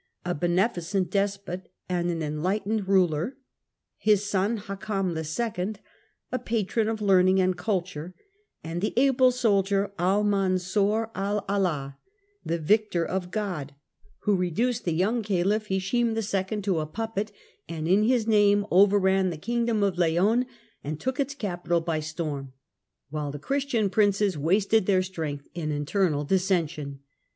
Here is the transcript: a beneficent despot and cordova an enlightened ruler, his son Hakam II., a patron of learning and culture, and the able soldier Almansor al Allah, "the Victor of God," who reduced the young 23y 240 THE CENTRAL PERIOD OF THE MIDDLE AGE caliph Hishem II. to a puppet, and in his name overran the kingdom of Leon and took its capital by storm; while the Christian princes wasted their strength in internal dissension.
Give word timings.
a 0.25 0.33
beneficent 0.33 1.11
despot 1.11 1.69
and 1.87 2.07
cordova 2.07 2.25
an 2.25 2.33
enlightened 2.33 2.87
ruler, 2.87 3.37
his 3.97 4.25
son 4.27 4.57
Hakam 4.57 5.15
II., 5.15 5.75
a 6.31 6.39
patron 6.39 6.87
of 6.87 7.03
learning 7.03 7.39
and 7.39 7.55
culture, 7.55 8.15
and 8.63 8.81
the 8.81 8.93
able 8.97 9.29
soldier 9.29 9.91
Almansor 9.99 11.11
al 11.13 11.45
Allah, 11.47 11.99
"the 12.43 12.57
Victor 12.57 13.05
of 13.05 13.29
God," 13.29 13.75
who 14.21 14.35
reduced 14.35 14.85
the 14.85 14.91
young 14.91 15.21
23y 15.21 15.43
240 15.43 15.43
THE 15.45 15.51
CENTRAL 15.51 15.53
PERIOD 15.53 15.53
OF 15.53 15.53
THE 15.53 15.65
MIDDLE 15.69 15.77
AGE 15.77 15.85
caliph 15.85 16.15
Hishem 16.15 16.57
II. 16.57 16.61
to 16.63 16.79
a 16.79 16.85
puppet, 16.87 17.31
and 17.69 17.87
in 17.87 18.03
his 18.05 18.25
name 18.27 18.65
overran 18.71 19.29
the 19.29 19.37
kingdom 19.37 19.83
of 19.83 19.99
Leon 19.99 20.47
and 20.83 20.99
took 20.99 21.19
its 21.19 21.35
capital 21.35 21.79
by 21.79 21.99
storm; 21.99 22.53
while 23.11 23.29
the 23.31 23.37
Christian 23.37 23.91
princes 23.91 24.35
wasted 24.35 24.87
their 24.87 25.03
strength 25.03 25.47
in 25.53 25.71
internal 25.71 26.23
dissension. 26.25 27.01